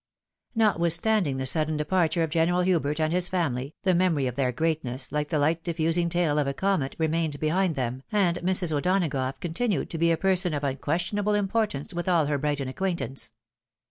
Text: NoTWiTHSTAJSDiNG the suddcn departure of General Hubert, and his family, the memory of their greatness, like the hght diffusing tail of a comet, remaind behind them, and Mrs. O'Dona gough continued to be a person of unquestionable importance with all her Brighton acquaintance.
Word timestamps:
NoTWiTHSTAJSDiNG 0.57 1.37
the 1.37 1.43
suddcn 1.43 1.77
departure 1.77 2.23
of 2.23 2.31
General 2.31 2.61
Hubert, 2.61 2.99
and 2.99 3.13
his 3.13 3.27
family, 3.27 3.75
the 3.83 3.93
memory 3.93 4.25
of 4.25 4.33
their 4.33 4.51
greatness, 4.51 5.11
like 5.11 5.29
the 5.29 5.37
hght 5.37 5.61
diffusing 5.61 6.09
tail 6.09 6.39
of 6.39 6.47
a 6.47 6.55
comet, 6.55 6.95
remaind 6.97 7.39
behind 7.39 7.75
them, 7.75 8.01
and 8.11 8.37
Mrs. 8.37 8.71
O'Dona 8.71 9.09
gough 9.09 9.39
continued 9.39 9.91
to 9.91 9.99
be 9.99 10.09
a 10.09 10.17
person 10.17 10.55
of 10.55 10.63
unquestionable 10.63 11.35
importance 11.35 11.93
with 11.93 12.09
all 12.09 12.25
her 12.25 12.39
Brighton 12.39 12.67
acquaintance. 12.67 13.29